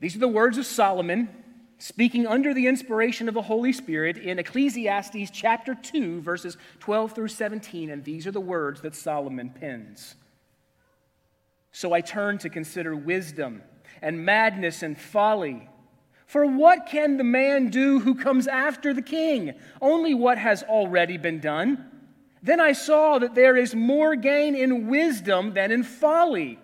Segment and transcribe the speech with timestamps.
[0.00, 1.28] These are the words of Solomon
[1.78, 7.28] speaking under the inspiration of the Holy Spirit in Ecclesiastes chapter 2, verses 12 through
[7.28, 10.14] 17, and these are the words that Solomon pens.
[11.72, 13.62] So I turn to consider wisdom
[14.00, 15.68] and madness and folly.
[16.26, 19.54] For what can the man do who comes after the king?
[19.80, 21.90] Only what has already been done.
[22.42, 26.58] Then I saw that there is more gain in wisdom than in folly,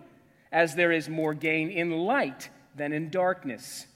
[0.51, 3.87] as there is more gain in light than in darkness.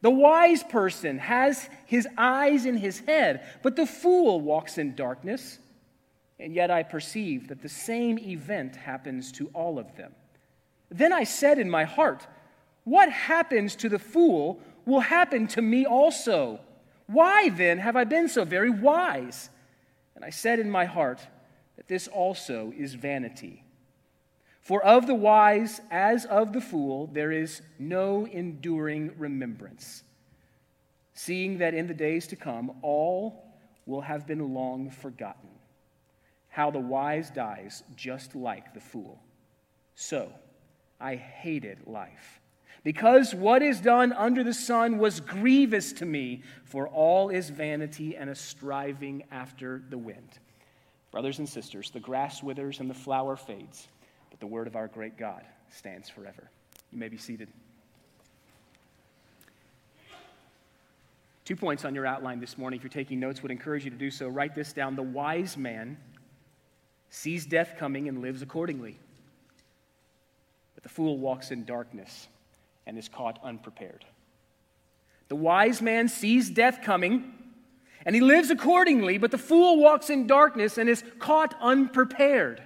[0.00, 5.58] The wise person has his eyes in his head, but the fool walks in darkness.
[6.38, 10.12] And yet I perceive that the same event happens to all of them.
[10.88, 12.26] Then I said in my heart,
[12.84, 16.60] What happens to the fool will happen to me also.
[17.06, 19.50] Why then have I been so very wise?
[20.14, 21.20] And I said in my heart
[21.76, 23.64] that this also is vanity.
[24.68, 30.02] For of the wise as of the fool, there is no enduring remembrance,
[31.14, 33.46] seeing that in the days to come all
[33.86, 35.48] will have been long forgotten.
[36.50, 39.18] How the wise dies just like the fool.
[39.94, 40.30] So
[41.00, 42.38] I hated life,
[42.84, 48.18] because what is done under the sun was grievous to me, for all is vanity
[48.18, 50.40] and a striving after the wind.
[51.10, 53.88] Brothers and sisters, the grass withers and the flower fades
[54.38, 56.50] but the word of our great God stands forever.
[56.92, 57.48] You may be seated.
[61.44, 62.78] Two points on your outline this morning.
[62.78, 64.28] If you're taking notes, would encourage you to do so.
[64.28, 64.96] Write this down.
[64.96, 65.96] The wise man
[67.10, 68.98] sees death coming and lives accordingly.
[70.74, 72.28] But the fool walks in darkness
[72.86, 74.04] and is caught unprepared.
[75.28, 77.32] The wise man sees death coming
[78.04, 82.62] and he lives accordingly, but the fool walks in darkness and is caught unprepared.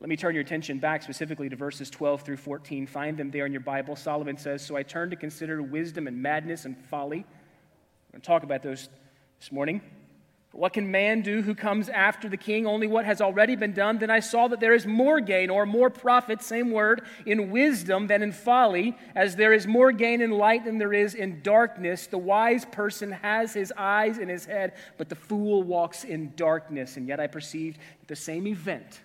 [0.00, 2.86] Let me turn your attention back specifically to verses 12 through 14.
[2.86, 3.96] Find them there in your Bible.
[3.96, 7.18] Solomon says, So I turned to consider wisdom and madness and folly.
[7.18, 8.88] I'm going to talk about those
[9.38, 9.80] this morning.
[10.50, 12.64] What can man do who comes after the king?
[12.64, 13.98] Only what has already been done.
[13.98, 18.06] Then I saw that there is more gain or more profit, same word, in wisdom
[18.06, 22.06] than in folly, as there is more gain in light than there is in darkness.
[22.06, 26.96] The wise person has his eyes in his head, but the fool walks in darkness.
[26.96, 29.00] And yet I perceived the same event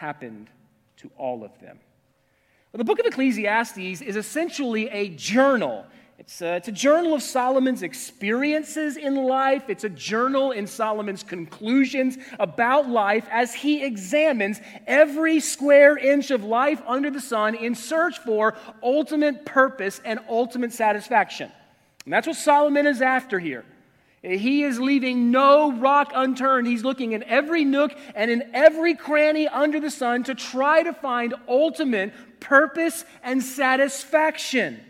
[0.00, 0.48] happened
[0.96, 1.78] to all of them.
[2.72, 5.84] Well, the book of Ecclesiastes is essentially a journal.
[6.18, 9.64] It's a, it's a journal of Solomon's experiences in life.
[9.68, 16.44] It's a journal in Solomon's conclusions about life as he examines every square inch of
[16.44, 21.52] life under the sun in search for ultimate purpose and ultimate satisfaction.
[22.04, 23.66] And that's what Solomon is after here.
[24.22, 26.66] He is leaving no rock unturned.
[26.66, 30.92] He's looking in every nook and in every cranny under the sun to try to
[30.92, 34.80] find ultimate purpose and satisfaction.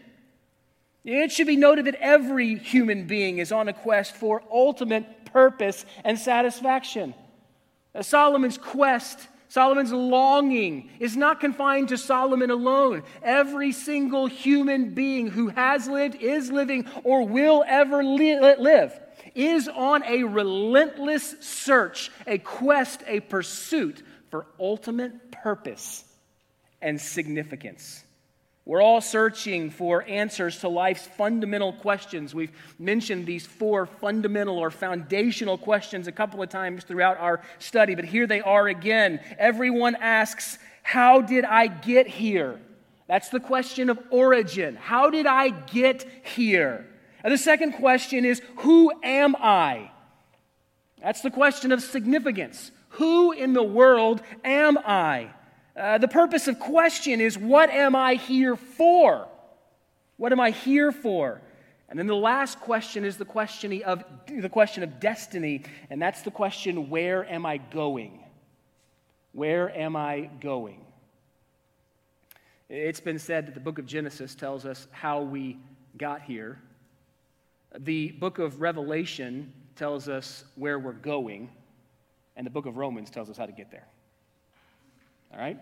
[1.05, 5.87] It should be noted that every human being is on a quest for ultimate purpose
[6.05, 7.15] and satisfaction.
[8.01, 13.05] Solomon's quest, Solomon's longing is not confined to Solomon alone.
[13.23, 18.99] Every single human being who has lived, is living, or will ever li- live
[19.35, 26.05] is on a relentless search, a quest, a pursuit for ultimate purpose
[26.81, 28.05] and significance.
[28.67, 32.35] We're all searching for answers to life's fundamental questions.
[32.35, 37.95] We've mentioned these four fundamental or foundational questions a couple of times throughout our study,
[37.95, 39.21] but here they are again.
[39.39, 42.61] Everyone asks, How did I get here?
[43.09, 44.77] That's the question of origin.
[44.77, 46.87] How did I get here?
[47.23, 49.91] And the second question is, Who am I?
[51.03, 52.71] That's the question of significance.
[52.91, 55.31] Who in the world am I?
[55.77, 59.29] Uh, the purpose of question is, What am I here for?
[60.17, 61.41] What am I here for?
[61.89, 66.23] And then the last question is the question of, the question of destiny, and that's
[66.23, 68.25] the question, Where am I going?
[69.33, 70.85] Where am I going?
[72.69, 75.59] It's been said that the book of Genesis tells us how we
[75.97, 76.61] got here.
[77.79, 81.49] The book of Revelation tells us where we're going,
[82.37, 83.87] and the book of Romans tells us how to get there.
[85.33, 85.59] All right?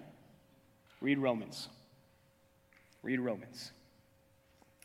[1.00, 1.68] Read Romans.
[3.02, 3.72] Read Romans.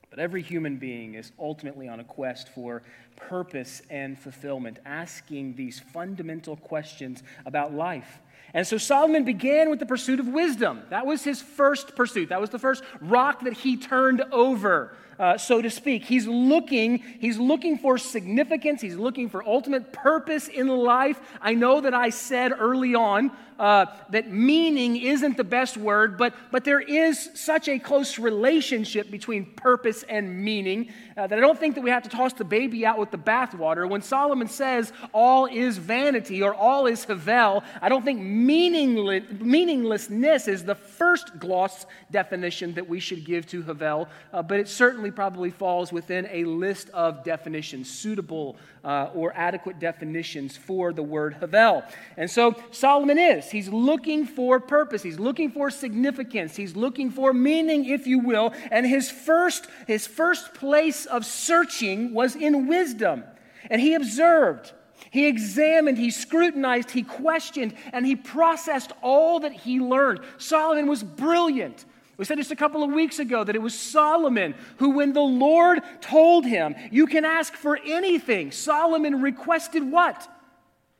[0.09, 2.83] But every human being is ultimately on a quest for
[3.15, 8.19] purpose and fulfillment, asking these fundamental questions about life
[8.53, 10.81] And so Solomon began with the pursuit of wisdom.
[10.89, 12.29] That was his first pursuit.
[12.29, 16.05] That was the first rock that he turned over uh, so to speak.
[16.05, 21.19] He's looking, he's looking for significance, he's looking for ultimate purpose in life.
[21.41, 26.33] I know that I said early on uh, that meaning isn't the best word, but,
[26.51, 31.59] but there is such a close relationship between purpose and meaning uh, that I don't
[31.59, 33.87] think that we have to toss the baby out with the bathwater.
[33.87, 40.47] When Solomon says all is vanity or all is havel, I don't think meaningless, meaninglessness
[40.47, 45.11] is the first gloss definition that we should give to havel, uh, but it certainly
[45.11, 51.35] probably falls within a list of definitions, suitable uh, or adequate definitions for the word
[51.39, 51.83] havel.
[52.17, 53.51] And so Solomon is.
[53.51, 55.03] He's looking for purpose.
[55.03, 56.55] He's looking for significance.
[56.55, 58.53] He's looking for meaning, if you will.
[58.71, 63.23] And his first, his first place of searching was in wisdom.
[63.69, 64.73] And he observed.
[65.13, 70.21] He examined, he scrutinized, he questioned, and he processed all that he learned.
[70.39, 71.85] Solomon was brilliant.
[72.17, 75.21] We said just a couple of weeks ago that it was Solomon who, when the
[75.21, 80.27] Lord told him, You can ask for anything, Solomon requested what?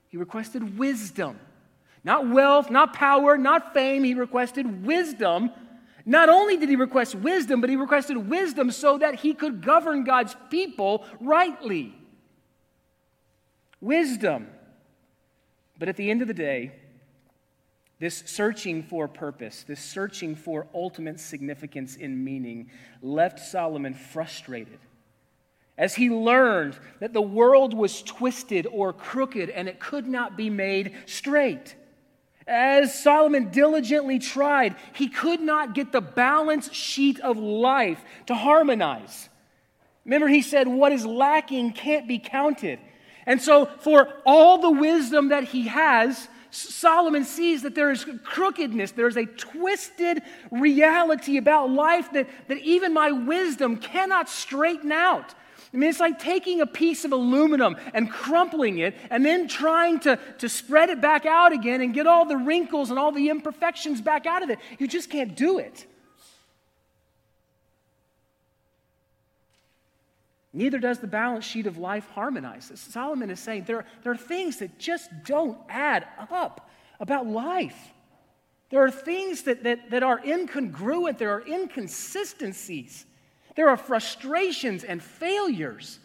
[0.09, 1.39] He requested wisdom.
[2.03, 4.03] Not wealth, not power, not fame.
[4.03, 5.49] He requested wisdom.
[6.05, 10.03] Not only did he request wisdom, but he requested wisdom so that he could govern
[10.03, 11.95] God's people rightly.
[13.83, 14.47] Wisdom.
[15.77, 16.71] But at the end of the day,
[17.99, 22.69] this searching for purpose, this searching for ultimate significance in meaning,
[23.01, 24.79] left Solomon frustrated.
[25.77, 30.49] As he learned that the world was twisted or crooked and it could not be
[30.49, 31.75] made straight.
[32.47, 39.27] As Solomon diligently tried, he could not get the balance sheet of life to harmonize.
[40.05, 42.79] Remember, he said, What is lacking can't be counted.
[43.25, 48.91] And so, for all the wisdom that he has, Solomon sees that there is crookedness,
[48.91, 50.21] there's a twisted
[50.51, 55.33] reality about life that, that even my wisdom cannot straighten out.
[55.73, 59.99] I mean, it's like taking a piece of aluminum and crumpling it and then trying
[60.01, 63.29] to, to spread it back out again and get all the wrinkles and all the
[63.29, 64.59] imperfections back out of it.
[64.77, 65.87] You just can't do it.
[70.53, 72.71] Neither does the balance sheet of life harmonize.
[72.75, 76.69] Solomon is saying there, there are things that just don't add up
[76.99, 77.91] about life.
[78.69, 83.05] There are things that, that, that are incongruent, there are inconsistencies,
[83.55, 85.99] there are frustrations and failures.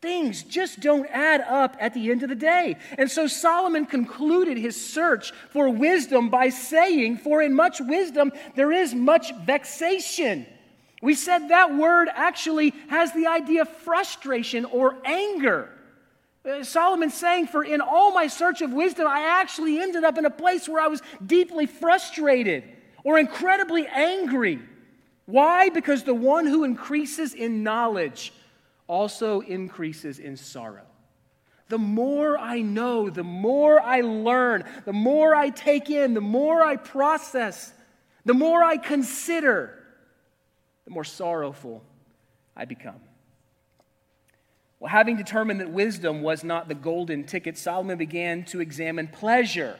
[0.00, 2.76] Things just don't add up at the end of the day.
[2.98, 8.70] And so Solomon concluded his search for wisdom by saying, For in much wisdom there
[8.70, 10.46] is much vexation.
[11.04, 15.68] We said that word actually has the idea of frustration or anger.
[16.48, 20.24] Uh, Solomon's saying, For in all my search of wisdom, I actually ended up in
[20.24, 22.64] a place where I was deeply frustrated
[23.04, 24.60] or incredibly angry.
[25.26, 25.68] Why?
[25.68, 28.32] Because the one who increases in knowledge
[28.86, 30.86] also increases in sorrow.
[31.68, 36.64] The more I know, the more I learn, the more I take in, the more
[36.64, 37.74] I process,
[38.24, 39.83] the more I consider,
[40.84, 41.82] the more sorrowful
[42.56, 43.00] I become.
[44.80, 49.78] Well, having determined that wisdom was not the golden ticket, Solomon began to examine pleasure.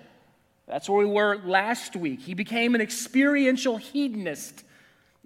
[0.67, 2.21] That's where we were last week.
[2.21, 4.65] He became an experiential hedonist.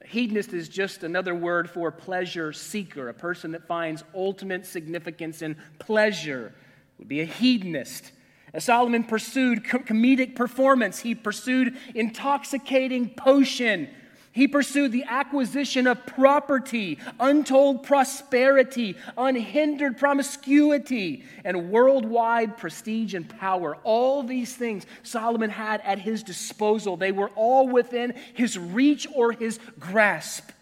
[0.05, 5.57] hedonist is just another word for pleasure seeker, a person that finds ultimate significance in
[5.79, 6.53] pleasure.
[6.99, 8.11] Would be a hedonist.
[8.53, 13.89] As Solomon pursued comedic performance, he pursued intoxicating potion.
[14.39, 23.79] He pursued the acquisition of property, untold prosperity, unhindered promiscuity, and worldwide prestige and power.
[23.83, 26.97] All these things Solomon had at his disposal.
[26.97, 30.53] They were all within his reach or his grasp.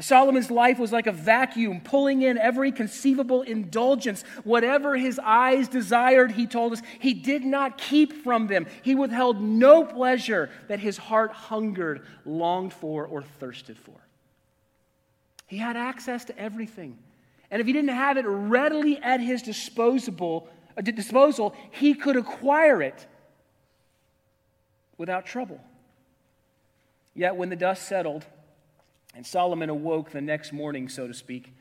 [0.00, 4.22] Solomon's life was like a vacuum, pulling in every conceivable indulgence.
[4.44, 8.66] Whatever his eyes desired, he told us, he did not keep from them.
[8.82, 13.96] He withheld no pleasure that his heart hungered, longed for, or thirsted for.
[15.46, 16.96] He had access to everything.
[17.50, 22.80] And if he didn't have it readily at his disposable, uh, disposal, he could acquire
[22.80, 23.06] it
[24.96, 25.60] without trouble.
[27.14, 28.24] Yet when the dust settled,
[29.14, 31.52] and Solomon awoke the next morning, so to speak,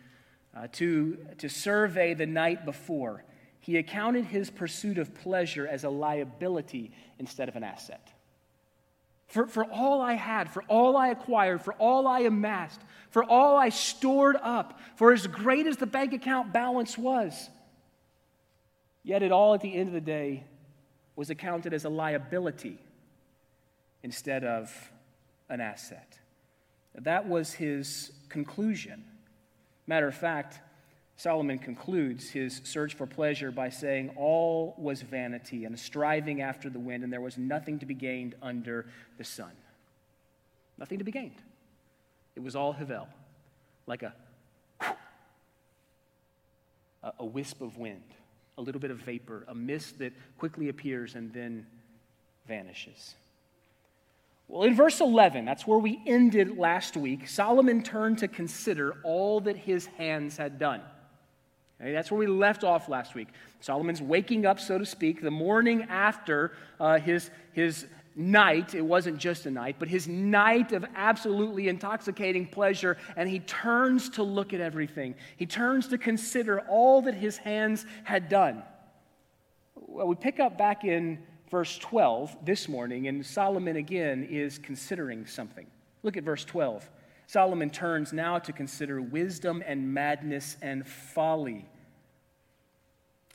[0.55, 3.23] uh, to, to survey the night before.
[3.59, 8.11] He accounted his pursuit of pleasure as a liability instead of an asset.
[9.27, 13.57] For, for all I had, for all I acquired, for all I amassed, for all
[13.57, 17.49] I stored up, for as great as the bank account balance was,
[19.03, 20.43] yet it all at the end of the day
[21.15, 22.79] was accounted as a liability
[24.03, 24.91] instead of
[25.49, 26.18] an asset.
[27.01, 29.03] That was his conclusion.
[29.87, 30.59] Matter of fact,
[31.15, 36.69] Solomon concludes his search for pleasure by saying, All was vanity and a striving after
[36.69, 38.85] the wind, and there was nothing to be gained under
[39.17, 39.51] the sun.
[40.77, 41.41] Nothing to be gained.
[42.35, 43.07] It was all Havel,
[43.85, 44.13] like a,
[47.19, 48.03] a wisp of wind
[48.59, 51.65] a little bit of vapor, a mist that quickly appears and then
[52.45, 53.15] vanishes.
[54.49, 59.41] Well, in verse 11, that's where we ended last week, Solomon turned to consider all
[59.41, 60.81] that his hands had done.
[61.79, 63.27] Okay, that's where we left off last week.
[63.59, 69.19] Solomon's waking up, so to speak, the morning after uh, his, his night, it wasn't
[69.19, 74.51] just a night, but his night of absolutely intoxicating pleasure, and he turns to look
[74.51, 75.13] at everything.
[75.37, 78.63] He turns to consider all that his hands had done.
[79.75, 85.25] Well, we pick up back in verse 12 this morning, and Solomon again is considering
[85.25, 85.67] something.
[86.03, 86.89] Look at verse 12.
[87.27, 91.65] Solomon turns now to consider wisdom and madness and folly.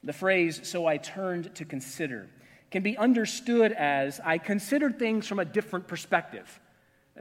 [0.02, 2.28] The phrase, so I turned to consider
[2.74, 6.58] can be understood as I considered things from a different perspective.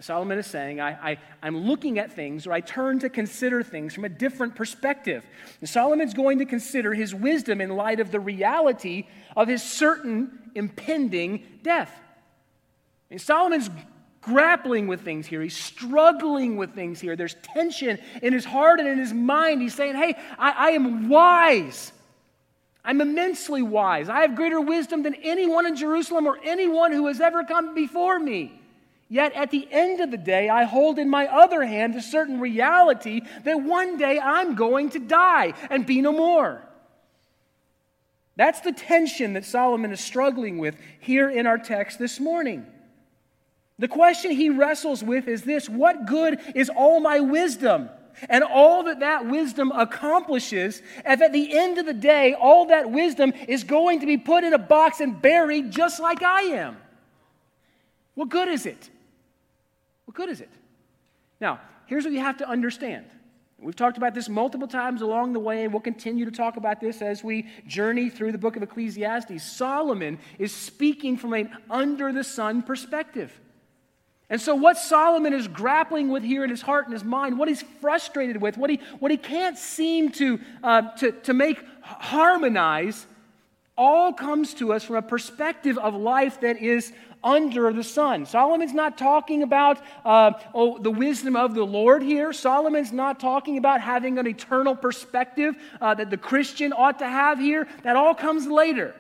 [0.02, 3.94] Solomon is saying, I, I, am looking at things, or I turn to consider things
[3.94, 5.24] from a different perspective.
[5.60, 9.06] And Solomon's going to consider his wisdom in light of the reality
[9.38, 11.92] of his certain impending death.
[13.12, 13.70] And Solomon's
[14.22, 15.42] grappling with things here.
[15.42, 17.16] He's struggling with things here.
[17.16, 19.62] There's tension in his heart and in his mind.
[19.62, 21.92] He's saying, Hey, I, I am wise.
[22.84, 24.10] I'm immensely wise.
[24.10, 28.18] I have greater wisdom than anyone in Jerusalem or anyone who has ever come before
[28.18, 28.60] me.
[29.14, 32.40] Yet at the end of the day, I hold in my other hand a certain
[32.40, 36.68] reality that one day I'm going to die and be no more.
[38.38, 42.66] That's the tension that Solomon is struggling with here in our text this morning.
[43.78, 47.90] The question he wrestles with is this What good is all my wisdom?
[48.30, 52.92] and all that that wisdom accomplishes, if at the end of the day, all that
[52.92, 56.78] wisdom is going to be put in a box and buried just like I am.
[58.14, 58.92] What good is it?
[60.14, 60.50] What good is it?
[61.42, 63.06] Now, here's what you have to understand.
[63.58, 66.80] We've talked about this multiple times along the way, and we'll continue to talk about
[66.80, 69.42] this as we journey through the book of Ecclesiastes.
[69.42, 73.40] Solomon is speaking from an under the sun perspective.
[74.30, 77.48] And so, what Solomon is grappling with here in his heart and his mind, what
[77.48, 83.08] he's frustrated with, what he, what he can't seem to, uh, to, to make harmonize,
[83.78, 88.26] all comes to us from a perspective of life that is under the sun.
[88.26, 92.34] Solomon's not talking about uh, oh, the wisdom of the Lord here.
[92.34, 97.40] Solomon's not talking about having an eternal perspective uh, that the Christian ought to have
[97.40, 97.68] here.
[97.84, 98.94] That all comes later.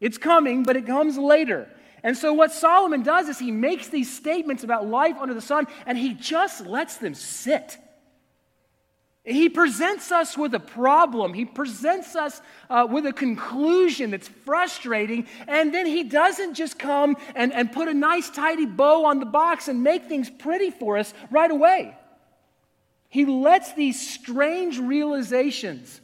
[0.00, 1.68] It's coming, but it comes later.
[2.02, 5.66] And so, what Solomon does is he makes these statements about life under the sun
[5.84, 7.76] and he just lets them sit.
[9.28, 11.34] He presents us with a problem.
[11.34, 15.26] He presents us uh, with a conclusion that's frustrating.
[15.46, 19.26] And then he doesn't just come and, and put a nice, tidy bow on the
[19.26, 21.94] box and make things pretty for us right away.
[23.10, 26.00] He lets these strange realizations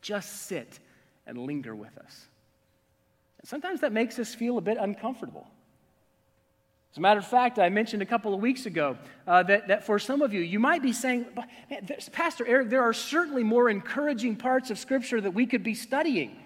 [0.00, 0.78] just sit
[1.26, 2.26] and linger with us.
[3.40, 5.46] And sometimes that makes us feel a bit uncomfortable.
[6.98, 9.86] As a matter of fact, I mentioned a couple of weeks ago uh, that, that
[9.86, 11.26] for some of you, you might be saying,
[12.10, 16.36] Pastor Eric, there are certainly more encouraging parts of Scripture that we could be studying.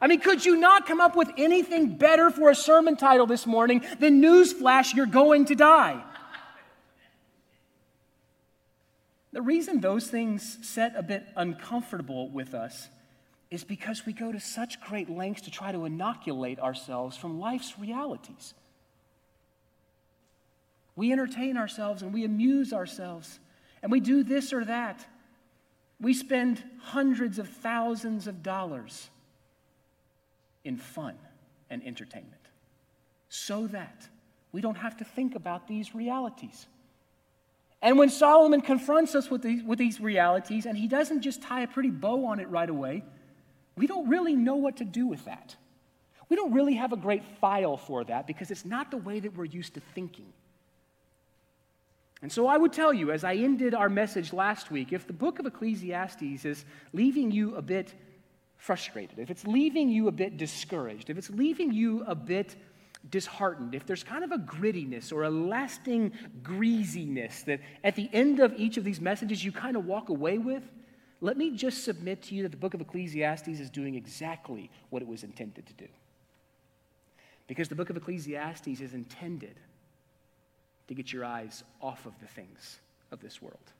[0.00, 3.48] I mean, could you not come up with anything better for a sermon title this
[3.48, 6.00] morning than Newsflash, You're Going to Die?
[9.32, 12.90] The reason those things set a bit uncomfortable with us
[13.50, 17.76] is because we go to such great lengths to try to inoculate ourselves from life's
[17.76, 18.54] realities.
[21.00, 23.40] We entertain ourselves and we amuse ourselves
[23.82, 25.02] and we do this or that.
[25.98, 29.08] We spend hundreds of thousands of dollars
[30.62, 31.14] in fun
[31.70, 32.42] and entertainment
[33.30, 34.08] so that
[34.52, 36.66] we don't have to think about these realities.
[37.80, 41.62] And when Solomon confronts us with these, with these realities, and he doesn't just tie
[41.62, 43.04] a pretty bow on it right away,
[43.74, 45.56] we don't really know what to do with that.
[46.28, 49.34] We don't really have a great file for that because it's not the way that
[49.34, 50.30] we're used to thinking.
[52.22, 55.12] And so I would tell you, as I ended our message last week, if the
[55.12, 57.94] book of Ecclesiastes is leaving you a bit
[58.58, 62.56] frustrated, if it's leaving you a bit discouraged, if it's leaving you a bit
[63.08, 66.12] disheartened, if there's kind of a grittiness or a lasting
[66.42, 70.36] greasiness that at the end of each of these messages you kind of walk away
[70.36, 70.62] with,
[71.22, 75.00] let me just submit to you that the book of Ecclesiastes is doing exactly what
[75.00, 75.88] it was intended to do.
[77.46, 79.58] Because the book of Ecclesiastes is intended
[80.90, 82.80] to get your eyes off of the things
[83.12, 83.72] of this world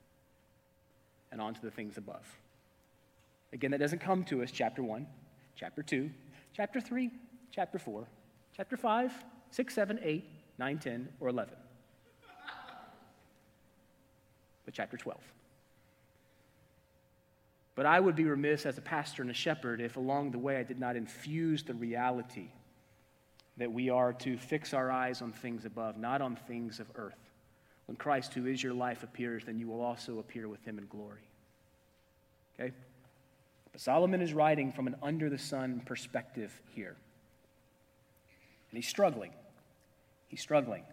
[1.32, 2.24] and onto the things above.
[3.52, 5.04] Again, that doesn't come to us, chapter 1,
[5.56, 6.08] chapter 2,
[6.56, 7.10] chapter 3,
[7.50, 8.06] chapter 4,
[8.56, 9.12] chapter 5,
[9.50, 10.24] 6, 7, 8,
[10.56, 11.54] 9, 10, or 11.
[14.64, 15.18] But chapter 12.
[17.74, 20.58] But I would be remiss as a pastor and a shepherd if along the way
[20.58, 22.50] I did not infuse the reality
[23.60, 27.18] that we are to fix our eyes on things above, not on things of earth.
[27.84, 30.86] When Christ, who is your life, appears, then you will also appear with him in
[30.86, 31.20] glory.
[32.58, 32.72] Okay?
[33.70, 36.96] But Solomon is writing from an under the sun perspective here.
[38.70, 39.32] And he's struggling.
[40.28, 40.84] He's struggling.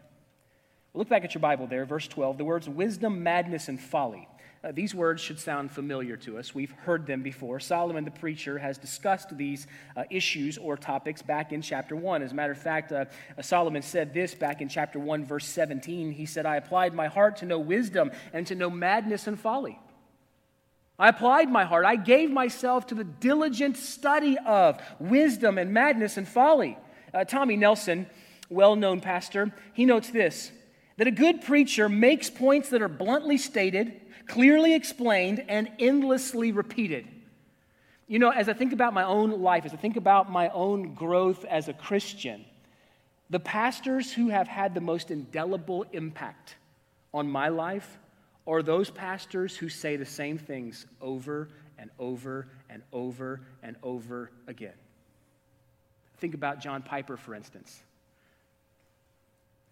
[0.93, 2.37] look back at your Bible there, verse 12.
[2.37, 4.27] The words wisdom, madness, and folly.
[4.63, 6.55] Uh, these words should sound familiar to us.
[6.55, 7.59] We've heard them before.
[7.59, 12.23] Solomon the preacher has discussed these uh, issues or topics back in chapter 1.
[12.23, 13.05] As a matter of fact, uh,
[13.37, 16.11] uh Solomon said this back in chapter 1, verse 17.
[16.11, 19.79] He said, I applied my heart to know wisdom and to know madness and folly.
[20.99, 21.85] I applied my heart.
[21.85, 26.77] I gave myself to the diligent study of wisdom and madness and folly.
[27.13, 28.07] Uh, Tommy Nelson,
[28.49, 30.51] well known pastor, he notes this
[30.97, 37.07] that a good preacher makes points that are bluntly stated, clearly explained, and endlessly repeated.
[38.07, 40.93] You know, as I think about my own life, as I think about my own
[40.93, 42.45] growth as a Christian,
[43.29, 46.55] the pastors who have had the most indelible impact
[47.13, 47.97] on my life
[48.45, 54.31] are those pastors who say the same things over and over and over and over
[54.47, 54.73] again.
[56.17, 57.81] Think about John Piper, for instance.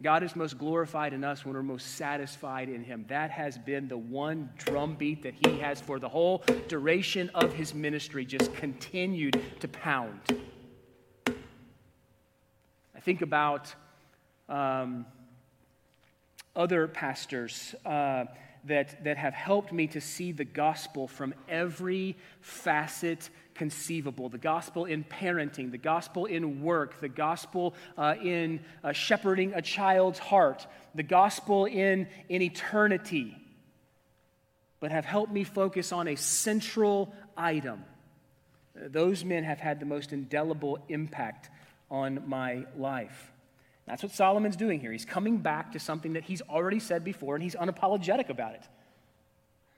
[0.02, 3.06] God is most glorified in us when we're most satisfied in Him.
[3.08, 7.74] That has been the one drumbeat that He has for the whole duration of His
[7.74, 10.20] ministry, just continued to pound.
[12.94, 13.74] I think about
[14.50, 15.06] um,
[16.56, 17.74] other pastors.
[17.86, 18.26] Uh,
[18.66, 24.86] that, that have helped me to see the gospel from every facet conceivable the gospel
[24.86, 30.68] in parenting, the gospel in work, the gospel uh, in uh, shepherding a child's heart,
[30.94, 33.36] the gospel in, in eternity,
[34.80, 37.84] but have helped me focus on a central item.
[38.76, 41.50] Those men have had the most indelible impact
[41.90, 43.32] on my life.
[43.88, 44.92] That's what Solomon's doing here.
[44.92, 48.64] He's coming back to something that he's already said before, and he's unapologetic about it.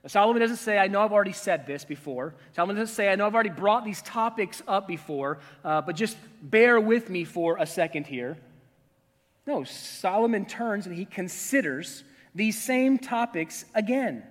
[0.06, 2.34] Solomon doesn't say, I know I've already said this before.
[2.54, 6.16] Solomon doesn't say, I know I've already brought these topics up before, uh, but just
[6.40, 8.38] bear with me for a second here.
[9.46, 14.22] No, Solomon turns and he considers these same topics again.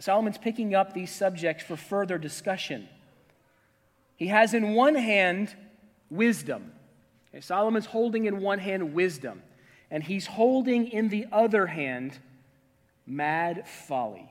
[0.00, 2.88] Solomon's picking up these subjects for further discussion.
[4.16, 5.54] He has in one hand
[6.10, 6.72] wisdom.
[7.30, 9.42] Okay, Solomon's holding in one hand wisdom,
[9.90, 12.18] and he's holding in the other hand
[13.10, 14.28] mad folly.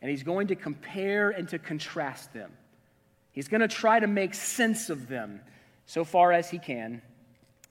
[0.00, 2.52] And he's going to compare and to contrast them.
[3.32, 5.40] He's going to try to make sense of them
[5.84, 7.02] so far as he can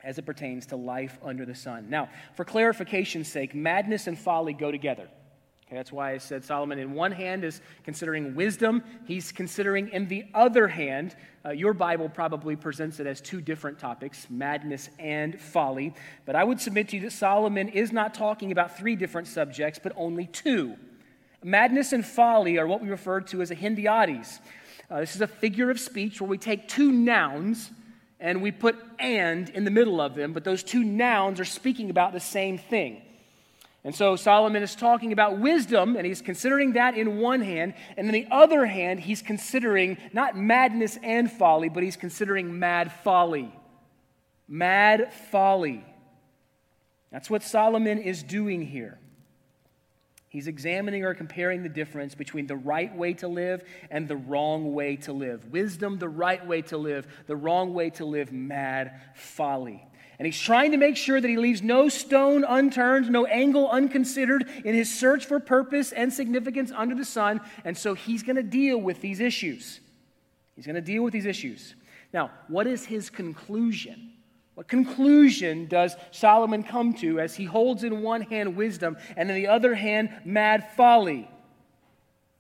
[0.04, 1.90] as it pertains to life under the sun.
[1.90, 5.08] Now, for clarification's sake, madness and folly go together.
[5.68, 8.84] Okay, that's why I said Solomon, in one hand, is considering wisdom.
[9.08, 13.80] He's considering, in the other hand, uh, your Bible probably presents it as two different
[13.80, 15.96] topics madness and folly.
[16.26, 19.80] But I would submit to you that Solomon is not talking about three different subjects,
[19.82, 20.76] but only two.
[21.44, 24.40] Madness and folly are what we refer to as a hendiadys.
[24.90, 27.72] Uh, this is a figure of speech where we take two nouns
[28.20, 31.90] and we put and in the middle of them, but those two nouns are speaking
[31.90, 33.02] about the same thing.
[33.86, 37.76] And so Solomon is talking about wisdom, and he's considering that in one hand.
[37.96, 42.92] And in the other hand, he's considering not madness and folly, but he's considering mad
[42.92, 43.54] folly.
[44.48, 45.86] Mad folly.
[47.12, 48.98] That's what Solomon is doing here.
[50.30, 54.74] He's examining or comparing the difference between the right way to live and the wrong
[54.74, 55.52] way to live.
[55.52, 59.88] Wisdom, the right way to live, the wrong way to live, mad folly.
[60.18, 64.48] And he's trying to make sure that he leaves no stone unturned, no angle unconsidered
[64.64, 67.42] in his search for purpose and significance under the sun.
[67.66, 69.82] And so he's going to deal with these issues.
[70.56, 71.76] He's going to deal with these issues.
[72.14, 74.14] Now, what is his conclusion?
[74.54, 79.36] What conclusion does Solomon come to as he holds in one hand wisdom and in
[79.36, 81.30] the other hand mad folly?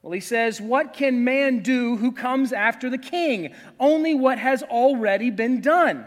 [0.01, 3.53] Well, he says, What can man do who comes after the king?
[3.79, 6.05] Only what has already been done.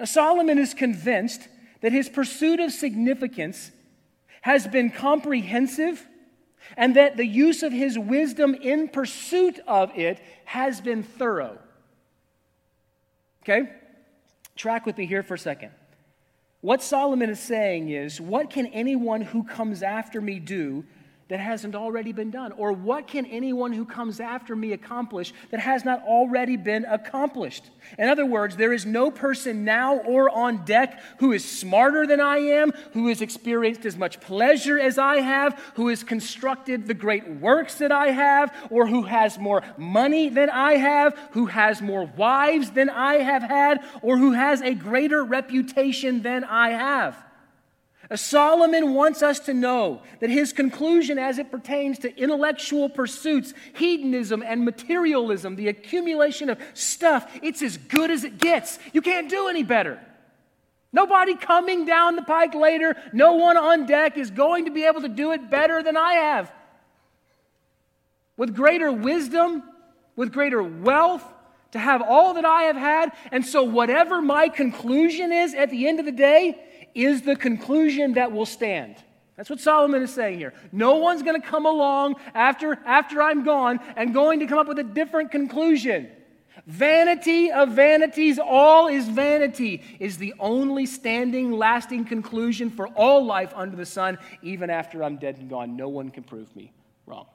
[0.00, 1.46] Now, Solomon is convinced
[1.82, 3.70] that his pursuit of significance
[4.40, 6.08] has been comprehensive
[6.74, 11.58] and that the use of his wisdom in pursuit of it has been thorough.
[13.42, 13.70] Okay?
[14.56, 15.72] Track with me here for a second.
[16.62, 20.86] What Solomon is saying is, What can anyone who comes after me do
[21.30, 22.52] that hasn't already been done?
[22.52, 27.70] Or what can anyone who comes after me accomplish that has not already been accomplished?
[27.98, 32.20] In other words, there is no person now or on deck who is smarter than
[32.20, 36.94] I am, who has experienced as much pleasure as I have, who has constructed the
[36.94, 41.80] great works that I have, or who has more money than I have, who has
[41.80, 47.29] more wives than I have had, or who has a greater reputation than I have.
[48.16, 54.42] Solomon wants us to know that his conclusion as it pertains to intellectual pursuits, hedonism,
[54.42, 58.80] and materialism, the accumulation of stuff, it's as good as it gets.
[58.92, 60.00] You can't do any better.
[60.92, 65.02] Nobody coming down the pike later, no one on deck is going to be able
[65.02, 66.52] to do it better than I have.
[68.36, 69.62] With greater wisdom,
[70.16, 71.22] with greater wealth,
[71.72, 73.12] to have all that I have had.
[73.30, 76.58] And so, whatever my conclusion is at the end of the day,
[76.94, 78.96] is the conclusion that will stand.
[79.36, 80.52] That's what Solomon is saying here.
[80.70, 84.68] No one's going to come along after, after I'm gone and going to come up
[84.68, 86.10] with a different conclusion.
[86.66, 93.52] Vanity of vanities, all is vanity, is the only standing, lasting conclusion for all life
[93.56, 95.74] under the sun, even after I'm dead and gone.
[95.74, 96.72] No one can prove me
[97.06, 97.26] wrong.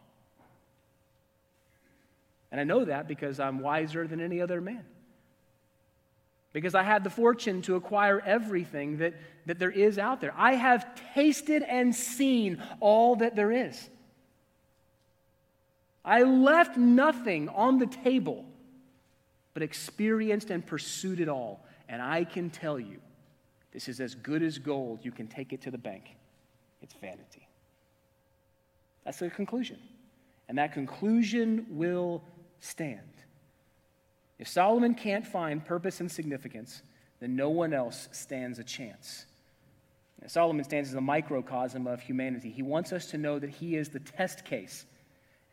[2.51, 4.85] And I know that because I'm wiser than any other man
[6.55, 9.13] because I had the fortune to acquire everything that,
[9.45, 10.33] that there is out there.
[10.37, 13.89] I have tasted and seen all that there is.
[16.05, 18.45] I left nothing on the table,
[19.53, 21.65] but experienced and pursued it all.
[21.89, 23.01] And I can tell you,
[23.73, 24.99] this is as good as gold.
[25.03, 26.05] You can take it to the bank.
[26.81, 27.49] It's vanity.
[29.03, 29.77] That's the conclusion.
[30.47, 32.23] And that conclusion will
[32.61, 33.14] stand.
[34.38, 36.82] If Solomon can't find purpose and significance,
[37.19, 39.26] then no one else stands a chance.
[40.21, 42.52] Now, Solomon stands as a microcosm of humanity.
[42.52, 44.86] He wants us to know that he is the test case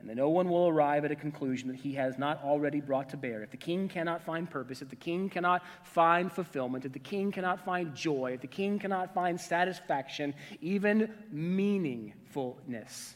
[0.03, 3.11] and that no one will arrive at a conclusion that he has not already brought
[3.11, 3.45] to bear.
[3.45, 7.31] If the king cannot find purpose, if the king cannot find fulfillment, if the king
[7.31, 13.15] cannot find joy, if the king cannot find satisfaction, even meaningfulness,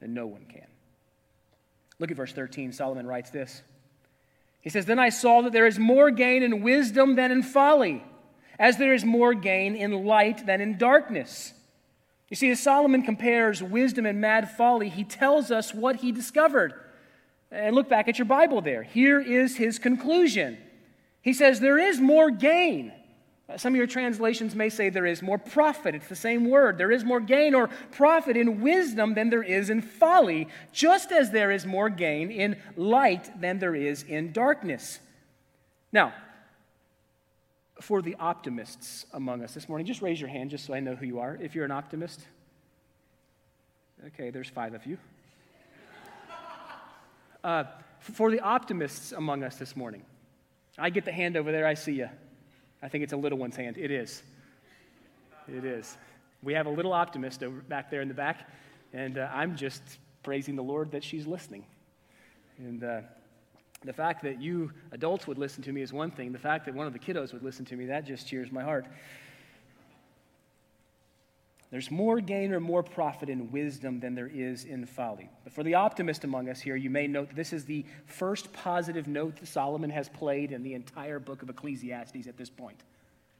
[0.00, 0.66] then no one can.
[1.98, 2.72] Look at verse 13.
[2.72, 3.62] Solomon writes this.
[4.62, 8.02] He says, Then I saw that there is more gain in wisdom than in folly,
[8.58, 11.52] as there is more gain in light than in darkness.
[12.30, 16.72] You see, as Solomon compares wisdom and mad folly, he tells us what he discovered.
[17.50, 18.82] And look back at your Bible there.
[18.82, 20.56] Here is his conclusion.
[21.20, 22.92] He says, There is more gain
[23.56, 25.94] some of your translations may say there is more profit.
[25.94, 26.78] It's the same word.
[26.78, 31.30] There is more gain or profit in wisdom than there is in folly, just as
[31.30, 35.00] there is more gain in light than there is in darkness.
[35.92, 36.12] Now,
[37.80, 40.94] for the optimists among us this morning, just raise your hand just so I know
[40.94, 42.20] who you are if you're an optimist.
[44.08, 44.98] Okay, there's five of you.
[47.42, 47.64] Uh,
[47.98, 50.02] for the optimists among us this morning,
[50.78, 52.08] I get the hand over there, I see you.
[52.82, 53.78] I think it's a little one's hand.
[53.78, 54.22] It is.
[55.48, 55.96] It is.
[56.42, 58.48] We have a little optimist over back there in the back,
[58.92, 59.82] and uh, I'm just
[60.22, 61.64] praising the Lord that she's listening.
[62.58, 63.00] And uh,
[63.84, 66.32] the fact that you adults would listen to me is one thing.
[66.32, 68.62] The fact that one of the kiddos would listen to me, that just cheers my
[68.62, 68.86] heart.
[71.72, 75.30] There's more gain or more profit in wisdom than there is in folly.
[75.42, 78.52] But for the optimist among us here, you may note that this is the first
[78.52, 82.76] positive note that Solomon has played in the entire book of Ecclesiastes at this point,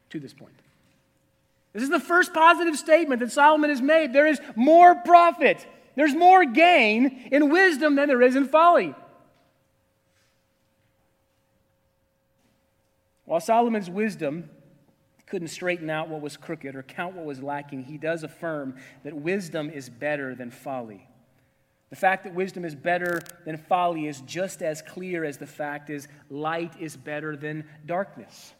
[0.09, 0.55] to this point.
[1.75, 4.15] This is the first positive statement that Solomon has made.
[4.15, 8.95] There is more profit, there's more gain in wisdom than there is in folly.
[13.27, 14.49] While Solomon's wisdom
[15.33, 19.17] couldn't straighten out what was crooked or count what was lacking, he does affirm that
[19.17, 21.09] wisdom is better than folly.
[21.89, 25.89] The fact that wisdom is better than folly is just as clear as the fact
[25.89, 28.53] is light is better than darkness.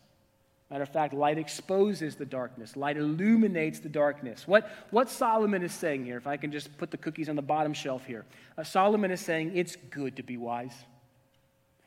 [0.71, 4.49] Matter of fact, light exposes the darkness, light illuminates the darkness.
[4.49, 7.43] What, what Solomon is saying here, if I can just put the cookies on the
[7.43, 8.25] bottom shelf here,
[8.57, 10.87] uh, Solomon is saying it's good to be wise.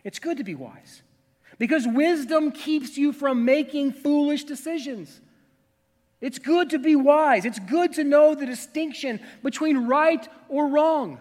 [0.03, 1.01] It's good to be wise.
[1.57, 5.21] Because wisdom keeps you from making foolish decisions.
[6.21, 7.45] It's good to be wise.
[7.45, 11.19] It's good to know the distinction between right or wrong.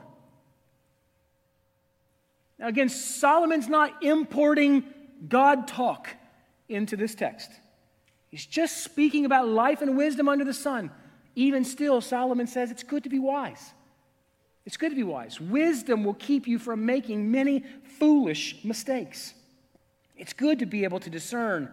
[2.59, 4.85] Now, again, Solomon's not importing
[5.29, 6.09] God talk
[6.69, 7.51] into this text.
[8.31, 10.91] He's just speaking about life and wisdom under the sun.
[11.37, 13.73] Even still, Solomon says it's good to be wise.
[14.65, 15.41] It's good to be wise.
[15.41, 17.65] Wisdom will keep you from making many
[17.99, 19.35] foolish mistakes.
[20.17, 21.71] It's good to be able to discern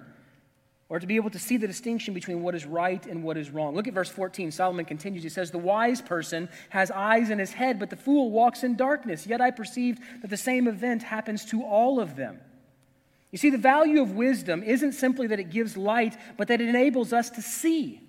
[0.90, 3.50] or to be able to see the distinction between what is right and what is
[3.50, 3.74] wrong.
[3.76, 4.52] Look at verse 14.
[4.52, 5.24] Solomon continues.
[5.24, 8.76] He says, The wise person has eyes in his head, but the fool walks in
[8.76, 9.26] darkness.
[9.26, 12.42] Yet I perceived that the same event happens to all of them.
[13.32, 16.68] You see, the value of wisdom isn't simply that it gives light, but that it
[16.68, 18.02] enables us to see.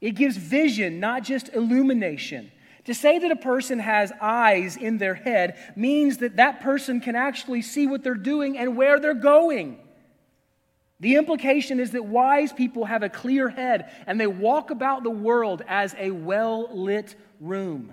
[0.00, 2.50] It gives vision, not just illumination.
[2.84, 7.16] To say that a person has eyes in their head means that that person can
[7.16, 9.78] actually see what they're doing and where they're going.
[11.00, 15.10] The implication is that wise people have a clear head and they walk about the
[15.10, 17.92] world as a well lit room.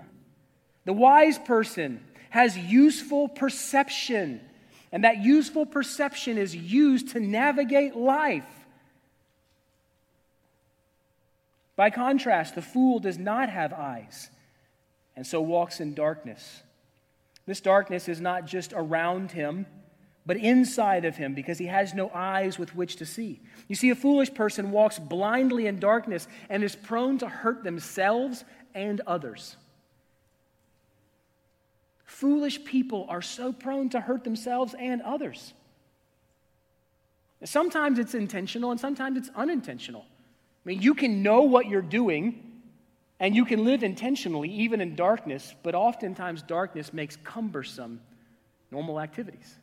[0.84, 4.40] The wise person has useful perception,
[4.90, 8.46] and that useful perception is used to navigate life.
[11.76, 14.28] By contrast, the fool does not have eyes
[15.16, 16.62] and so walks in darkness.
[17.46, 19.66] This darkness is not just around him
[20.24, 23.40] but inside of him because he has no eyes with which to see.
[23.68, 28.44] You see, a foolish person walks blindly in darkness and is prone to hurt themselves
[28.74, 29.56] and others.
[32.04, 35.54] Foolish people are so prone to hurt themselves and others.
[37.44, 40.04] Sometimes it's intentional and sometimes it's unintentional.
[40.64, 42.51] I mean, you can know what you're doing
[43.22, 48.00] and you can live intentionally even in darkness, but oftentimes darkness makes cumbersome
[48.72, 49.54] normal activities.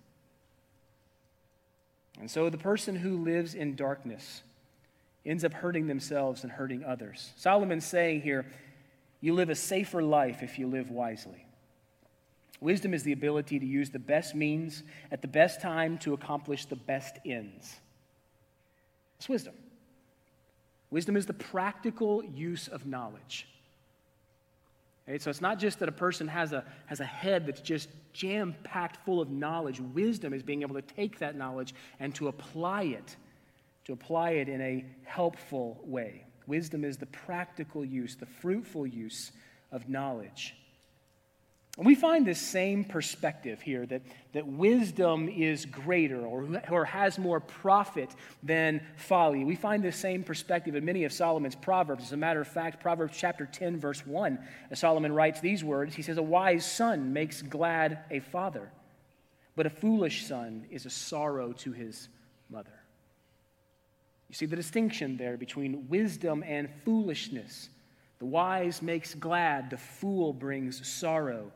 [2.21, 4.43] And so the person who lives in darkness
[5.25, 7.33] ends up hurting themselves and hurting others.
[7.35, 8.45] Solomon's saying here,
[9.19, 11.45] you live a safer life if you live wisely.
[12.61, 16.65] Wisdom is the ability to use the best means at the best time to accomplish
[16.65, 17.75] the best ends.
[19.17, 19.53] It's wisdom.
[20.91, 23.47] Wisdom is the practical use of knowledge.
[25.08, 27.89] Okay, so it's not just that a person has a, has a head that's just
[28.13, 29.80] jam packed full of knowledge.
[29.80, 33.15] Wisdom is being able to take that knowledge and to apply it,
[33.86, 36.25] to apply it in a helpful way.
[36.45, 39.32] Wisdom is the practical use, the fruitful use
[39.71, 40.56] of knowledge.
[41.77, 44.01] We find this same perspective here that,
[44.34, 49.45] that wisdom is greater or, or has more profit than folly.
[49.45, 52.03] We find this same perspective in many of Solomon's Proverbs.
[52.03, 54.39] As a matter of fact, Proverbs chapter 10, verse 1,
[54.71, 58.71] as Solomon writes these words He says, A wise son makes glad a father,
[59.55, 62.10] but a foolish son is a sorrow to his
[62.49, 62.79] mother.
[64.27, 67.69] You see the distinction there between wisdom and foolishness.
[68.19, 71.53] The wise makes glad, the fool brings sorrow.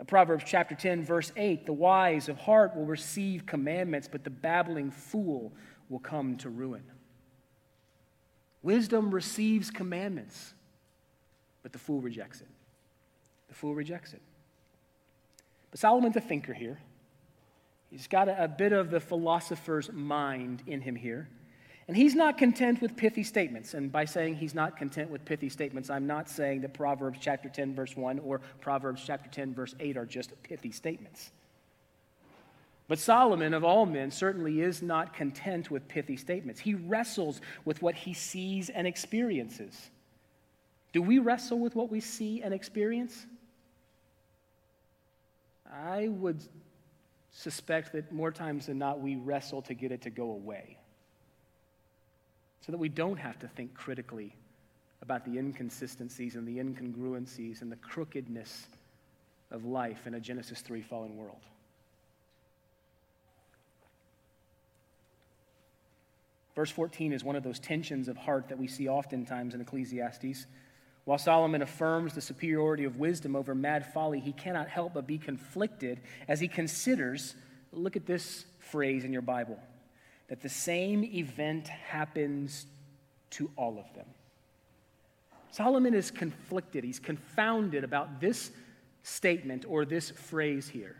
[0.00, 4.30] Uh, Proverbs chapter 10, verse 8 The wise of heart will receive commandments, but the
[4.30, 5.52] babbling fool
[5.88, 6.84] will come to ruin.
[8.62, 10.54] Wisdom receives commandments,
[11.62, 12.48] but the fool rejects it.
[13.48, 14.22] The fool rejects it.
[15.70, 16.78] But Solomon's a thinker here.
[17.90, 21.28] He's got a, a bit of the philosopher's mind in him here.
[21.90, 23.74] And he's not content with pithy statements.
[23.74, 27.48] And by saying he's not content with pithy statements, I'm not saying that Proverbs chapter
[27.48, 31.32] 10, verse 1 or Proverbs chapter 10, verse 8 are just pithy statements.
[32.86, 36.60] But Solomon, of all men, certainly is not content with pithy statements.
[36.60, 39.90] He wrestles with what he sees and experiences.
[40.92, 43.26] Do we wrestle with what we see and experience?
[45.68, 46.40] I would
[47.32, 50.76] suspect that more times than not, we wrestle to get it to go away
[52.60, 54.34] so that we don't have to think critically
[55.02, 58.66] about the inconsistencies and the incongruencies and the crookedness
[59.50, 61.40] of life in a Genesis 3 fallen world.
[66.54, 70.46] Verse 14 is one of those tensions of heart that we see oftentimes in Ecclesiastes.
[71.04, 75.16] While Solomon affirms the superiority of wisdom over mad folly, he cannot help but be
[75.16, 77.34] conflicted as he considers
[77.72, 79.58] look at this phrase in your Bible
[80.30, 82.66] that the same event happens
[83.30, 84.06] to all of them.
[85.50, 88.52] Solomon is conflicted, he's confounded about this
[89.02, 90.96] statement or this phrase here.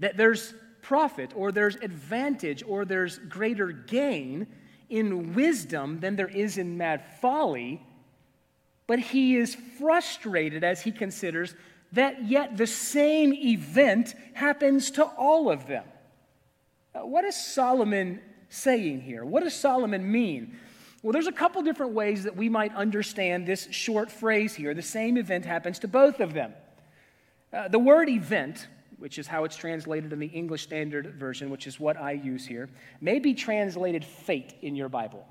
[0.00, 4.46] That there's profit or there's advantage or there's greater gain
[4.90, 7.82] in wisdom than there is in mad folly,
[8.86, 11.54] but he is frustrated as he considers
[11.92, 15.84] that yet the same event happens to all of them.
[16.94, 19.24] Uh, what is Solomon saying here?
[19.24, 20.56] What does Solomon mean?
[21.02, 24.74] Well, there's a couple different ways that we might understand this short phrase here.
[24.74, 26.52] The same event happens to both of them.
[27.52, 28.66] Uh, the word event,
[28.98, 32.44] which is how it's translated in the English Standard Version, which is what I use
[32.46, 32.68] here,
[33.00, 35.24] may be translated fate in your Bible.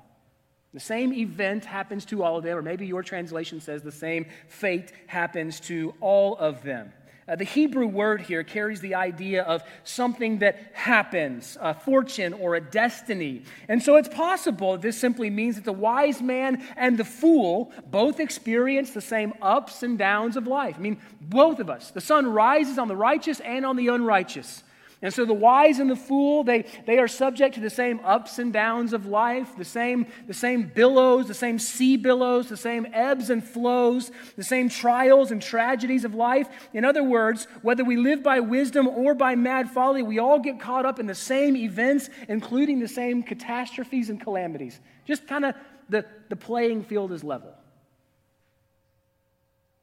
[0.72, 4.26] The same event happens to all of them, or maybe your translation says the same
[4.48, 6.92] fate happens to all of them.
[7.28, 12.54] Uh, the Hebrew word here carries the idea of something that happens, a fortune or
[12.54, 13.42] a destiny.
[13.68, 18.18] And so it's possible this simply means that the wise man and the fool both
[18.18, 20.76] experience the same ups and downs of life.
[20.78, 21.90] I mean, both of us.
[21.90, 24.62] The sun rises on the righteous and on the unrighteous.
[25.00, 28.40] And so the wise and the fool, they, they are subject to the same ups
[28.40, 32.84] and downs of life, the same, the same billows, the same sea billows, the same
[32.92, 36.48] ebbs and flows, the same trials and tragedies of life.
[36.72, 40.58] In other words, whether we live by wisdom or by mad folly, we all get
[40.58, 44.80] caught up in the same events, including the same catastrophes and calamities.
[45.06, 45.54] Just kind of
[45.88, 47.54] the, the playing field is level.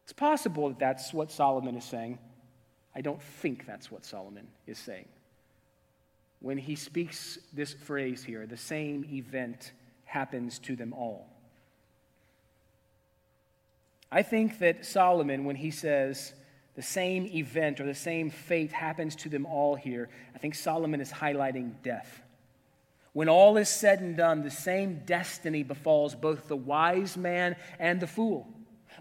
[0.03, 2.19] It's possible that that's what Solomon is saying.
[2.95, 5.07] I don't think that's what Solomon is saying.
[6.39, 9.73] When he speaks this phrase here, the same event
[10.05, 11.27] happens to them all.
[14.11, 16.33] I think that Solomon, when he says
[16.75, 21.01] the same event or the same fate happens to them all here, I think Solomon
[21.01, 22.21] is highlighting death.
[23.11, 27.99] When all is said and done, the same destiny befalls both the wise man and
[27.99, 28.47] the fool.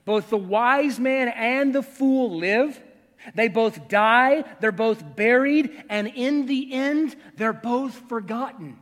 [0.05, 2.81] Both the wise man and the fool live
[3.35, 8.77] they both die, they're both buried, and in the end, they're both forgotten.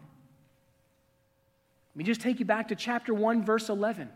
[1.94, 4.08] Let me just take you back to chapter 1, verse 11.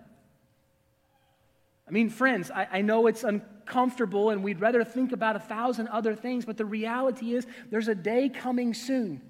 [1.86, 5.86] I mean, friends, I, I, know it's uncomfortable and we'd rather think about a thousand
[5.88, 9.20] other things, but the reality is there's a day coming soon.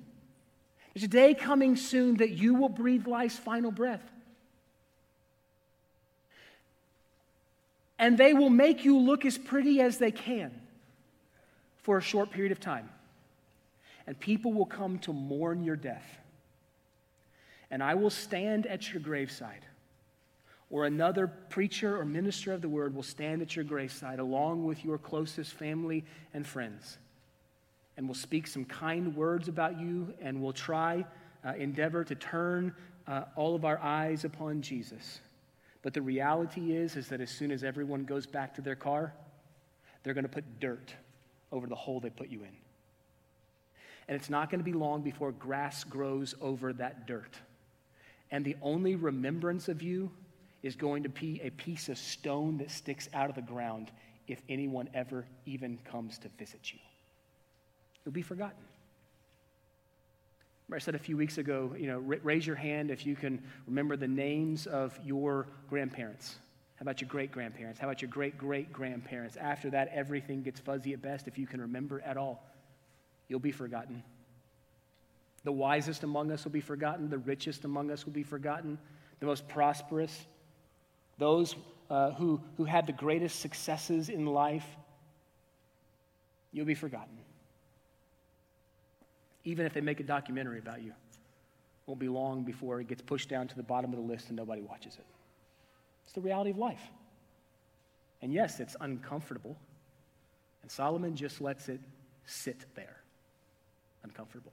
[0.94, 4.00] There's a day coming soon that you will breathe life's final breath.
[7.98, 10.62] And they will make you look as pretty as they can
[11.86, 12.88] for a short period of time.
[14.08, 16.18] And people will come to mourn your death.
[17.70, 19.64] And I will stand at your graveside,
[20.68, 24.84] or another preacher or minister of the word will stand at your graveside along with
[24.84, 26.98] your closest family and friends.
[27.96, 31.06] And will speak some kind words about you, and will try,
[31.44, 32.74] uh, endeavor to turn
[33.06, 35.20] uh, all of our eyes upon Jesus.
[35.82, 39.14] But the reality is, is that as soon as everyone goes back to their car,
[40.02, 40.92] they're going to put dirt
[41.52, 42.56] over the hole they put you in.
[44.08, 47.34] And it's not going to be long before grass grows over that dirt.
[48.30, 50.10] And the only remembrance of you
[50.62, 53.90] is going to be a piece of stone that sticks out of the ground
[54.28, 56.78] if anyone ever even comes to visit you.
[58.04, 58.56] You'll be forgotten.
[60.72, 63.96] I said a few weeks ago, you know, raise your hand if you can remember
[63.96, 66.36] the names of your grandparents.
[66.76, 67.80] How about your great grandparents?
[67.80, 69.36] How about your great great grandparents?
[69.36, 72.44] After that, everything gets fuzzy at best if you can remember at all.
[73.28, 74.02] You'll be forgotten.
[75.44, 77.08] The wisest among us will be forgotten.
[77.08, 78.78] The richest among us will be forgotten.
[79.20, 80.26] The most prosperous,
[81.18, 81.54] those
[81.88, 84.66] uh, who, who had the greatest successes in life,
[86.52, 87.16] you'll be forgotten.
[89.44, 90.94] Even if they make a documentary about you, it
[91.86, 94.36] won't be long before it gets pushed down to the bottom of the list and
[94.36, 95.06] nobody watches it.
[96.06, 96.80] It's the reality of life.
[98.22, 99.56] And yes, it's uncomfortable.
[100.62, 101.80] And Solomon just lets it
[102.24, 102.96] sit there,
[104.02, 104.52] uncomfortable.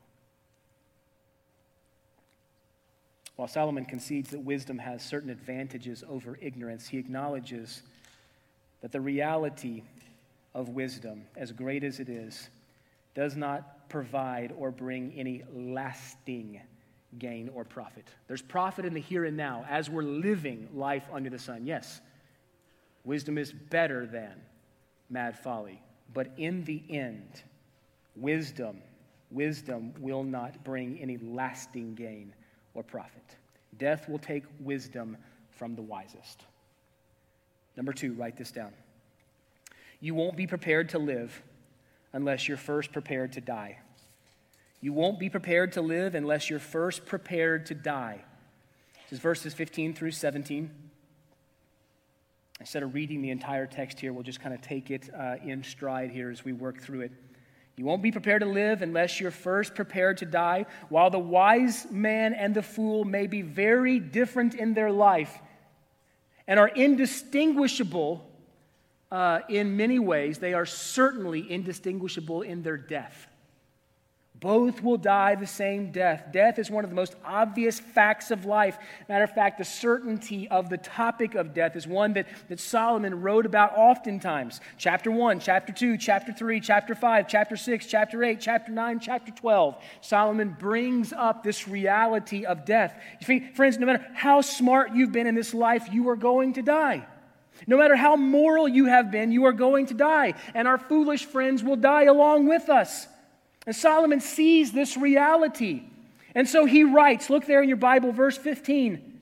[3.36, 7.82] While Solomon concedes that wisdom has certain advantages over ignorance, he acknowledges
[8.82, 9.84] that the reality
[10.54, 12.50] of wisdom, as great as it is,
[13.16, 16.62] does not provide or bring any lasting
[17.20, 18.08] gain or profit.
[18.28, 21.66] There's profit in the here and now as we're living life under the sun.
[21.66, 22.02] Yes,
[23.04, 24.34] wisdom is better than
[25.10, 25.82] mad folly.
[26.14, 27.42] But in the end,
[28.16, 28.82] wisdom,
[29.32, 32.34] wisdom will not bring any lasting gain
[32.74, 33.36] or profit.
[33.78, 35.18] Death will take wisdom
[35.50, 36.44] from the wisest.
[37.76, 38.72] Number two, write this down.
[40.00, 41.42] You won't be prepared to live
[42.12, 43.80] unless you're first prepared to die.
[44.84, 48.20] You won't be prepared to live unless you're first prepared to die.
[49.06, 50.70] This is verses 15 through 17.
[52.60, 55.64] Instead of reading the entire text here, we'll just kind of take it uh, in
[55.64, 57.14] stride here as we work through it.
[57.78, 60.66] You won't be prepared to live unless you're first prepared to die.
[60.90, 65.40] While the wise man and the fool may be very different in their life
[66.46, 68.30] and are indistinguishable
[69.14, 73.30] uh, in many ways, they are certainly indistinguishable in their death.
[74.44, 76.26] Both will die the same death.
[76.34, 78.78] Death is one of the most obvious facts of life.
[79.08, 83.22] Matter of fact, the certainty of the topic of death is one that, that Solomon
[83.22, 84.60] wrote about oftentimes.
[84.78, 89.32] Chapter 1, chapter 2, chapter 3, chapter 5, chapter 6, chapter 8, chapter 9, chapter
[89.32, 89.82] 12.
[90.02, 93.02] Solomon brings up this reality of death.
[93.22, 96.62] See, friends, no matter how smart you've been in this life, you are going to
[96.62, 97.08] die.
[97.66, 101.24] No matter how moral you have been, you are going to die, and our foolish
[101.24, 103.08] friends will die along with us.
[103.66, 105.84] And Solomon sees this reality.
[106.36, 109.14] And so he writes, look there in your Bible, verse 15.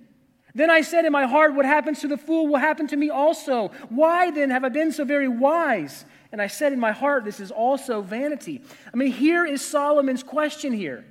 [0.53, 3.09] Then I said in my heart, What happens to the fool will happen to me
[3.09, 3.71] also.
[3.89, 6.05] Why then have I been so very wise?
[6.31, 8.61] And I said in my heart, This is also vanity.
[8.93, 11.05] I mean, here is Solomon's question here.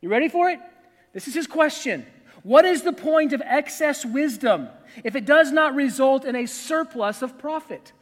[0.00, 0.60] You ready for it?
[1.12, 2.06] This is his question.
[2.42, 4.68] What is the point of excess wisdom
[5.04, 7.92] if it does not result in a surplus of profit?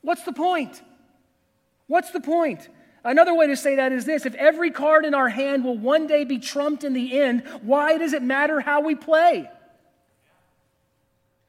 [0.00, 0.82] What's the point?
[1.86, 2.68] What's the point?
[3.04, 6.06] Another way to say that is this if every card in our hand will one
[6.06, 9.50] day be trumped in the end, why does it matter how we play?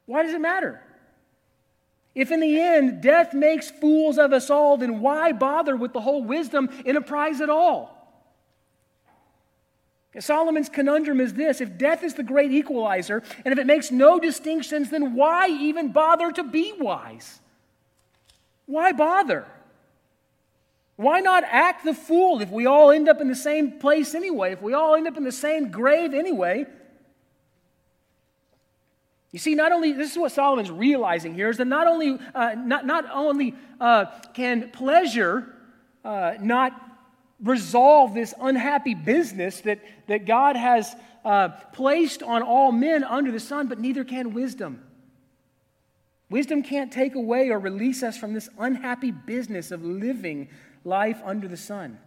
[0.06, 0.82] Why does it matter?
[2.14, 6.02] If in the end death makes fools of us all, then why bother with the
[6.02, 7.94] whole wisdom enterprise at all?
[10.20, 14.20] Solomon's conundrum is this if death is the great equalizer, and if it makes no
[14.20, 17.40] distinctions, then why even bother to be wise?
[18.66, 19.46] Why bother?
[20.98, 24.54] Why not act the fool if we all end up in the same place anyway?
[24.54, 26.66] If we all end up in the same grave anyway?
[29.32, 32.56] You see, not only, this is what Solomon's realizing here, is that not only, uh,
[32.58, 35.54] not, not only uh, can pleasure
[36.06, 36.72] uh, not
[37.44, 43.40] resolve this unhappy business that, that God has uh, placed on all men under the
[43.42, 44.82] sun, but neither can wisdom.
[46.30, 50.48] Wisdom can't take away or release us from this unhappy business of living
[50.86, 52.00] life under the sun.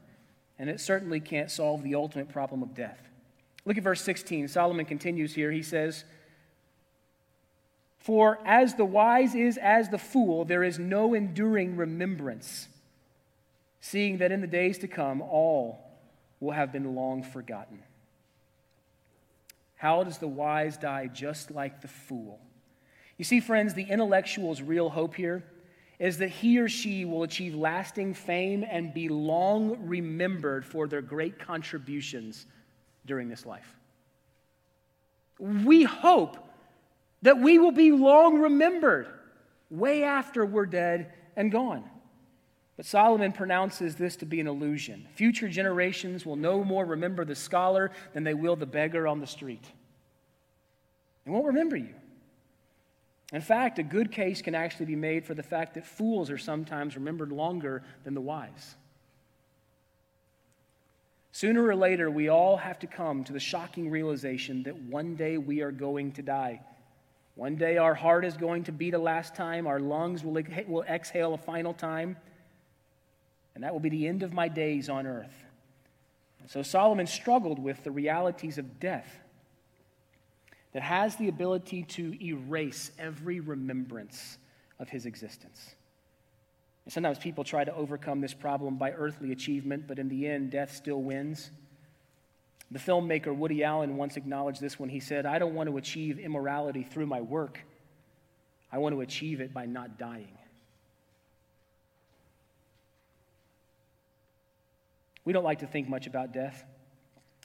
[0.59, 3.01] And it certainly can't solve the ultimate problem of death.
[3.65, 4.49] Look at verse 16.
[4.49, 5.53] Solomon continues here.
[5.53, 6.05] He says,
[7.99, 12.69] For as the wise is as the fool, there is no enduring remembrance,
[13.81, 15.85] seeing that in the days to come all
[16.41, 17.83] will have been long forgotten.
[19.77, 22.41] How does the wise die just like the fool?
[23.17, 25.45] You see, friends, the intellectual's real hope here
[25.99, 31.03] is that he or she will achieve lasting fame and be long remembered for their
[31.03, 32.47] great contributions
[33.05, 33.77] during this life.
[35.39, 36.37] We hope
[37.23, 39.09] that we will be long remembered
[39.71, 41.85] way after we're dead and gone.
[42.77, 45.09] But Solomon pronounces this to be an illusion.
[45.15, 49.27] Future generations will no more remember the scholar than they will the beggar on the
[49.27, 49.65] street.
[51.25, 51.95] They won't remember you.
[53.33, 56.39] In fact, a good case can actually be made for the fact that fools are
[56.39, 58.77] sometimes remembered longer than the wise.
[61.33, 65.37] Sooner or later, we all have to come to the shocking realization that one day
[65.37, 66.61] we are going to die.
[67.35, 70.83] One day our heart is going to beat a last time, our lungs will, will
[70.85, 72.17] exhale a final time,
[73.55, 75.45] and that will be the end of my days on earth.
[76.49, 79.21] So Solomon struggled with the realities of death
[80.73, 84.39] that has the ability to erase every remembrance
[84.79, 85.75] of his existence.
[86.85, 90.51] And sometimes people try to overcome this problem by earthly achievement, but in the end,
[90.51, 91.51] death still wins.
[92.71, 96.19] The filmmaker Woody Allen once acknowledged this when he said, I don't want to achieve
[96.19, 97.61] immorality through my work,
[98.71, 100.37] I want to achieve it by not dying.
[105.25, 106.65] We don't like to think much about death.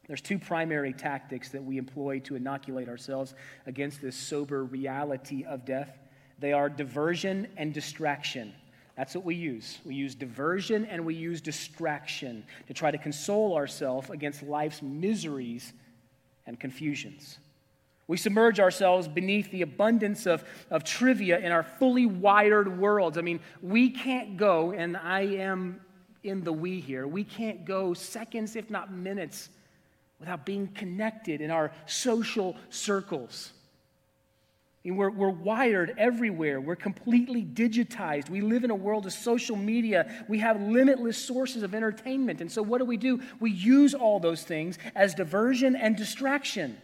[0.08, 3.36] There's two primary tactics that we employ to inoculate ourselves
[3.66, 5.98] against this sober reality of death.
[6.40, 8.54] They are diversion and distraction.
[8.98, 9.80] That's what we use.
[9.86, 15.74] We use diversion and we use distraction to try to console ourselves against life's miseries
[16.46, 17.40] and confusions.
[18.08, 23.18] We submerge ourselves beneath the abundance of, of trivia in our fully wired worlds.
[23.18, 25.80] I mean, we can't go, and I am
[26.24, 29.50] in the we here, we can't go seconds, if not minutes,
[30.24, 33.52] without being connected in our social circles.
[34.86, 36.62] I mean, we're, we're wired everywhere.
[36.62, 38.30] We're completely digitized.
[38.30, 40.26] We live in a world of social media.
[40.30, 42.40] We have limitless sources of entertainment.
[42.40, 43.22] And so, what do we do?
[43.42, 46.78] We use all those things as diversion and distraction.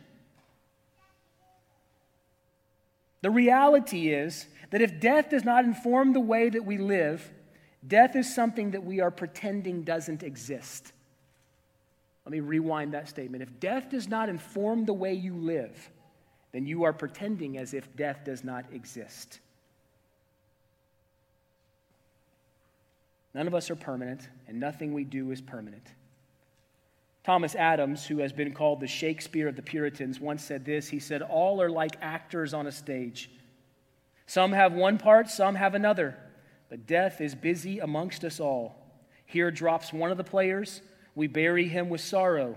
[3.21, 7.31] The reality is that if death does not inform the way that we live,
[7.87, 10.91] death is something that we are pretending doesn't exist.
[12.29, 13.41] Let me rewind that statement.
[13.41, 15.89] If death does not inform the way you live,
[16.51, 19.39] then you are pretending as if death does not exist.
[23.33, 25.87] None of us are permanent, and nothing we do is permanent.
[27.23, 30.87] Thomas Adams, who has been called the Shakespeare of the Puritans, once said this.
[30.87, 33.31] He said, All are like actors on a stage.
[34.27, 36.15] Some have one part, some have another,
[36.69, 38.75] but death is busy amongst us all.
[39.25, 40.83] Here drops one of the players,
[41.19, 42.55] we bury him with sorrow,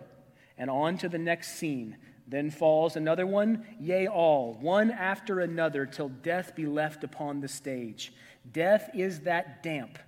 [0.57, 1.97] and on to the next scene.
[2.29, 7.49] Then falls another one, yea, all, one after another, till death be left upon the
[7.49, 8.13] stage.
[8.53, 9.99] Death is that damp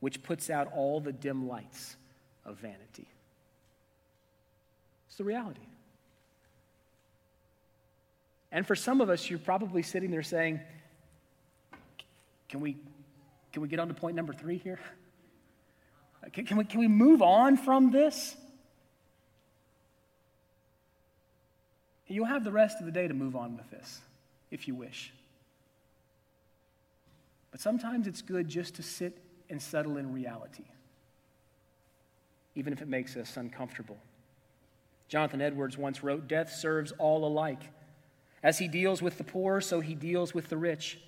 [0.00, 1.96] which puts out all the dim lights
[2.44, 3.08] of vanity.
[5.08, 5.66] It's the reality.
[8.52, 10.60] And for some of us, you're probably sitting there saying,
[12.50, 12.76] Can we,
[13.50, 14.78] can we get on to point number three here?
[16.32, 18.36] Can, can, we, can we move on from this?
[22.06, 24.00] You'll have the rest of the day to move on with this,
[24.50, 25.12] if you wish.
[27.50, 29.18] But sometimes it's good just to sit
[29.50, 30.64] and settle in reality,
[32.54, 33.98] even if it makes us uncomfortable.
[35.08, 37.62] Jonathan Edwards once wrote Death serves all alike.
[38.42, 40.98] As he deals with the poor, so he deals with the rich.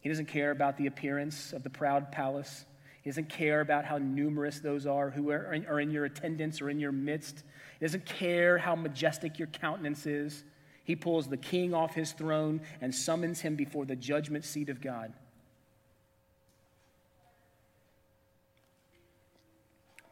[0.00, 2.64] He doesn't care about the appearance of the proud palace.
[3.02, 6.60] He doesn't care about how numerous those are who are in, are in your attendance
[6.60, 7.42] or in your midst.
[7.78, 10.44] He doesn't care how majestic your countenance is.
[10.84, 14.80] He pulls the king off his throne and summons him before the judgment seat of
[14.80, 15.12] God.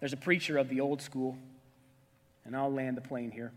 [0.01, 1.37] There's a preacher of the old school,
[2.45, 3.53] and I'll land the plane here.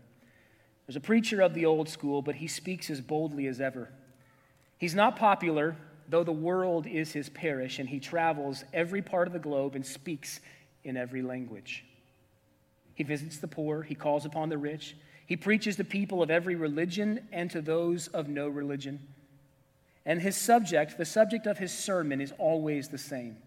[0.86, 3.90] There's a preacher of the old school, but he speaks as boldly as ever.
[4.78, 5.76] He's not popular,
[6.08, 9.84] though the world is his parish, and he travels every part of the globe and
[9.84, 10.40] speaks
[10.84, 11.84] in every language.
[12.94, 14.96] He visits the poor, he calls upon the rich,
[15.26, 19.00] he preaches to people of every religion and to those of no religion.
[20.06, 23.38] And his subject, the subject of his sermon, is always the same.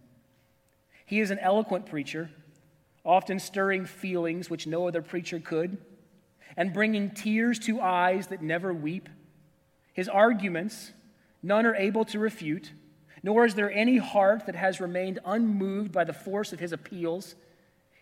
[1.05, 2.31] He is an eloquent preacher,
[3.05, 5.77] often stirring feelings which no other preacher could,
[6.57, 9.07] and bringing tears to eyes that never weep.
[9.93, 10.91] His arguments,
[11.43, 12.71] none are able to refute,
[13.23, 17.35] nor is there any heart that has remained unmoved by the force of his appeals.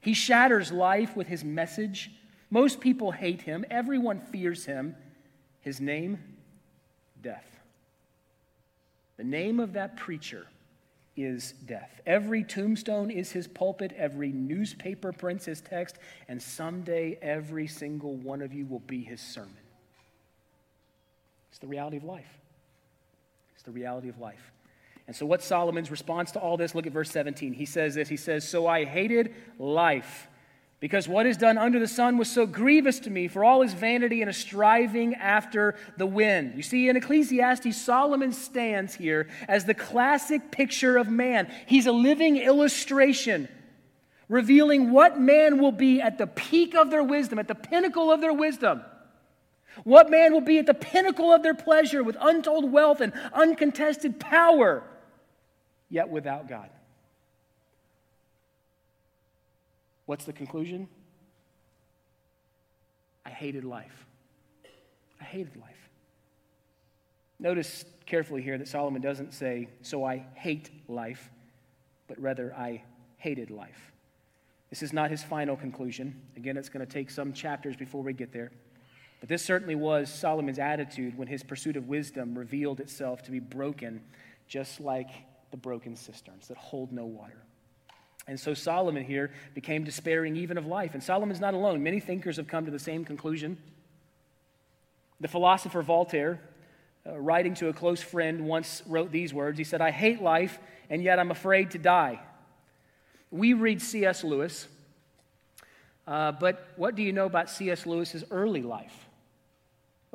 [0.02, 2.12] He shatters life with his message.
[2.50, 4.96] Most people hate him, everyone fears him.
[5.62, 6.20] His name,
[7.22, 7.60] death.
[9.18, 10.46] The name of that preacher
[11.16, 12.02] is death.
[12.06, 18.42] Every tombstone is his pulpit, every newspaper prints his text, and someday every single one
[18.42, 19.58] of you will be his sermon.
[21.50, 22.28] It's the reality of life.
[23.66, 24.52] The reality of life.
[25.08, 26.74] And so, what's Solomon's response to all this?
[26.74, 27.54] Look at verse 17.
[27.54, 30.28] He says this He says, So I hated life,
[30.80, 33.74] because what is done under the sun was so grievous to me, for all is
[33.74, 36.54] vanity and a striving after the wind.
[36.56, 41.52] You see, in Ecclesiastes, Solomon stands here as the classic picture of man.
[41.68, 43.48] He's a living illustration
[44.28, 48.22] revealing what man will be at the peak of their wisdom, at the pinnacle of
[48.22, 48.82] their wisdom.
[49.84, 54.20] What man will be at the pinnacle of their pleasure with untold wealth and uncontested
[54.20, 54.84] power
[55.90, 56.70] yet without God.
[60.06, 60.88] What's the conclusion?
[63.26, 64.06] I hated life.
[65.20, 65.90] I hated life.
[67.40, 71.30] Notice carefully here that Solomon doesn't say, So I hate life,
[72.08, 72.84] but rather I
[73.18, 73.92] hated life.
[74.70, 76.20] This is not his final conclusion.
[76.38, 78.52] Again, it's going to take some chapters before we get there.
[79.26, 83.40] But this certainly was Solomon's attitude when his pursuit of wisdom revealed itself to be
[83.40, 84.04] broken,
[84.48, 85.10] just like
[85.50, 87.42] the broken cisterns that hold no water.
[88.28, 90.94] And so Solomon here became despairing even of life.
[90.94, 91.82] And Solomon's not alone.
[91.82, 93.58] Many thinkers have come to the same conclusion.
[95.20, 96.40] The philosopher Voltaire,
[97.04, 100.60] uh, writing to a close friend, once wrote these words He said, I hate life,
[100.88, 102.20] and yet I'm afraid to die.
[103.32, 104.24] We read C.S.
[104.24, 104.68] Lewis,
[106.06, 107.88] uh, but what do you know about C.S.
[107.88, 109.05] Lewis's early life?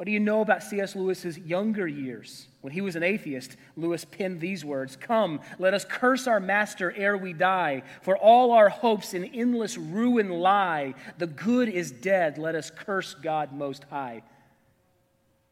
[0.00, 0.96] What do you know about C.S.
[0.96, 2.46] Lewis's younger years?
[2.62, 6.90] When he was an atheist, Lewis penned these words Come, let us curse our master
[6.96, 10.94] ere we die, for all our hopes in endless ruin lie.
[11.18, 14.22] The good is dead, let us curse God most high.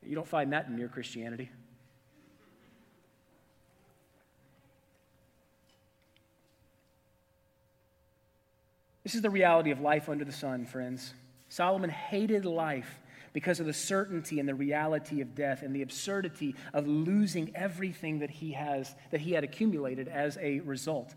[0.03, 1.51] You don't find that in mere Christianity.
[9.03, 11.13] This is the reality of life under the sun, friends.
[11.51, 12.99] Solomon hated life
[13.33, 18.21] because of the certainty and the reality of death and the absurdity of losing everything
[18.21, 21.15] that he has that he had accumulated as a result.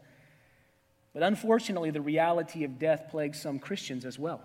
[1.13, 4.41] But unfortunately, the reality of death plagues some Christians as well.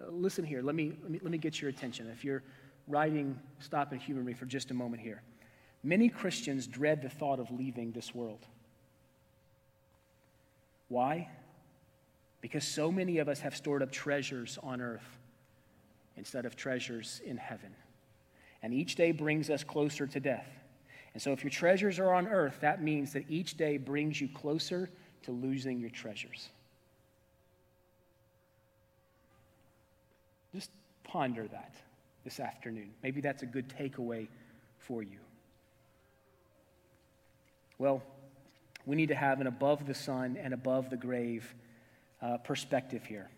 [0.00, 2.08] Uh, listen here, let me, let me, let me get your attention.
[2.10, 2.42] If you're
[2.86, 5.22] writing, stop and humor me for just a moment here.
[5.82, 8.46] Many Christians dread the thought of leaving this world.
[10.88, 11.28] Why?
[12.40, 15.17] Because so many of us have stored up treasures on earth
[16.18, 17.74] instead of treasures in heaven.
[18.62, 20.48] And each day brings us closer to death.
[21.14, 24.28] And so, if your treasures are on earth, that means that each day brings you
[24.28, 24.90] closer
[25.22, 26.50] to losing your treasures.
[30.54, 30.70] Just
[31.08, 31.74] Ponder that
[32.22, 32.90] this afternoon.
[33.02, 34.28] Maybe that's a good takeaway
[34.76, 35.18] for you.
[37.78, 38.02] Well,
[38.84, 41.54] we need to have an above the sun and above the grave
[42.20, 43.30] uh, perspective here.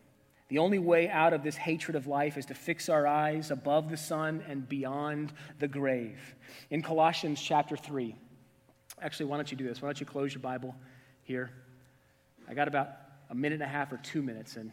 [0.51, 3.89] The only way out of this hatred of life is to fix our eyes above
[3.89, 6.19] the sun and beyond the grave.
[6.71, 8.17] In Colossians chapter 3,
[9.01, 9.81] actually, why don't you do this?
[9.81, 10.75] Why don't you close your Bible
[11.23, 11.53] here?
[12.49, 12.89] I got about
[13.31, 14.73] a minute and a half or two minutes, and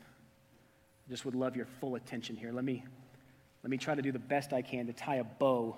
[1.07, 2.51] I just would love your full attention here.
[2.51, 2.83] Let me,
[3.61, 5.75] let me try to do the best I can to tie a bow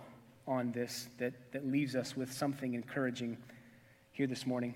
[0.47, 3.37] on this that, that leaves us with something encouraging
[4.13, 4.75] here this morning.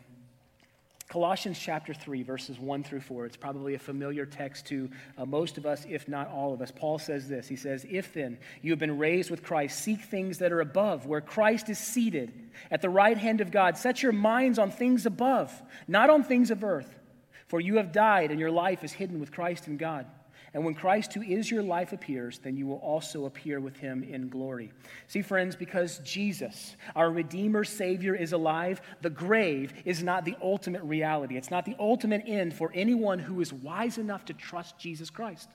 [1.14, 3.28] Colossians chapter 3, verses 1 through 4.
[3.28, 6.72] It's probably a familiar text to uh, most of us, if not all of us.
[6.76, 10.40] Paul says this He says, If then you have been raised with Christ, seek things
[10.40, 12.34] that are above, where Christ is seated
[12.72, 13.78] at the right hand of God.
[13.78, 15.54] Set your minds on things above,
[15.88, 16.98] not on things of earth.
[17.46, 20.08] For you have died, and your life is hidden with Christ in God.
[20.54, 24.04] And when Christ, who is your life, appears, then you will also appear with him
[24.04, 24.72] in glory.
[25.08, 30.84] See, friends, because Jesus, our Redeemer, Savior, is alive, the grave is not the ultimate
[30.84, 31.38] reality.
[31.38, 35.50] It's not the ultimate end for anyone who is wise enough to trust Jesus Christ.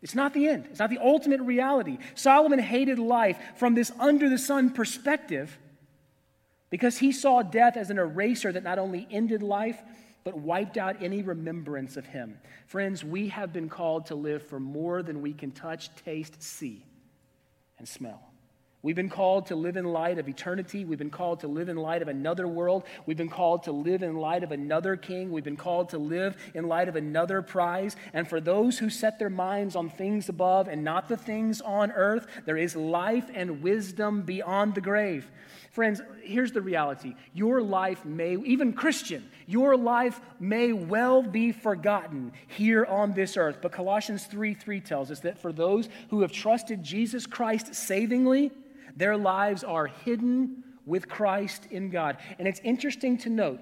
[0.00, 1.98] It's not the end, it's not the ultimate reality.
[2.14, 5.58] Solomon hated life from this under the sun perspective
[6.70, 9.82] because he saw death as an eraser that not only ended life,
[10.24, 12.38] but wiped out any remembrance of him.
[12.66, 16.84] Friends, we have been called to live for more than we can touch, taste, see,
[17.78, 18.30] and smell.
[18.82, 20.86] We've been called to live in light of eternity.
[20.86, 22.84] We've been called to live in light of another world.
[23.04, 25.30] We've been called to live in light of another king.
[25.30, 27.94] We've been called to live in light of another prize.
[28.14, 31.92] And for those who set their minds on things above and not the things on
[31.92, 35.30] earth, there is life and wisdom beyond the grave.
[35.70, 37.14] Friends, here's the reality.
[37.32, 43.58] Your life may, even Christian, your life may well be forgotten here on this earth.
[43.62, 48.50] But Colossians 3 3 tells us that for those who have trusted Jesus Christ savingly,
[48.96, 52.16] their lives are hidden with Christ in God.
[52.40, 53.60] And it's interesting to note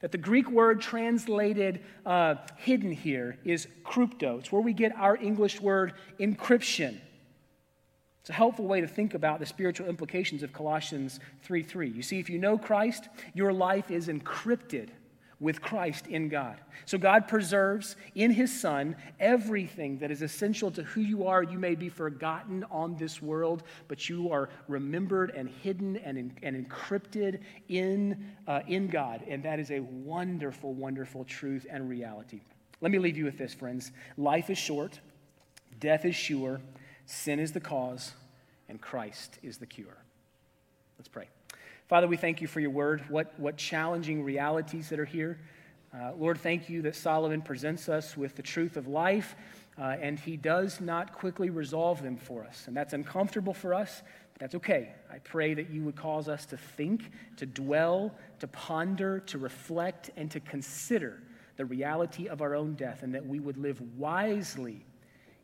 [0.00, 4.40] that the Greek word translated uh, hidden here is krypto.
[4.40, 6.98] It's where we get our English word encryption.
[8.28, 11.88] It's a helpful way to think about the spiritual implications of Colossians 3 3.
[11.88, 14.90] You see, if you know Christ, your life is encrypted
[15.40, 16.60] with Christ in God.
[16.84, 21.42] So God preserves in His Son everything that is essential to who you are.
[21.42, 26.68] You may be forgotten on this world, but you are remembered and hidden and, and
[26.68, 29.24] encrypted in, uh, in God.
[29.26, 32.42] And that is a wonderful, wonderful truth and reality.
[32.82, 33.90] Let me leave you with this, friends.
[34.18, 35.00] Life is short,
[35.80, 36.60] death is sure.
[37.08, 38.12] Sin is the cause,
[38.68, 39.96] and Christ is the cure.
[40.98, 41.26] Let's pray.
[41.88, 43.02] Father, we thank you for your word.
[43.08, 45.40] What, what challenging realities that are here.
[45.94, 49.36] Uh, Lord, thank you that Solomon presents us with the truth of life,
[49.78, 52.64] uh, and he does not quickly resolve them for us.
[52.66, 54.02] And that's uncomfortable for us,
[54.34, 54.90] but that's okay.
[55.10, 60.10] I pray that you would cause us to think, to dwell, to ponder, to reflect,
[60.14, 61.22] and to consider
[61.56, 64.84] the reality of our own death, and that we would live wisely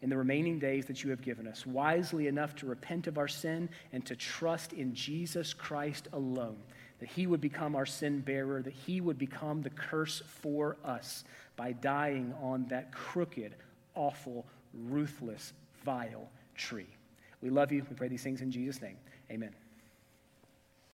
[0.05, 3.27] in the remaining days that you have given us, wisely enough to repent of our
[3.27, 6.59] sin and to trust in Jesus Christ alone,
[6.99, 11.25] that he would become our sin bearer, that he would become the curse for us
[11.57, 13.55] by dying on that crooked,
[13.95, 14.45] awful,
[14.75, 15.55] ruthless,
[15.87, 16.87] vile tree.
[17.41, 17.83] We love you.
[17.89, 18.99] We pray these things in Jesus' name.
[19.31, 19.64] Amen.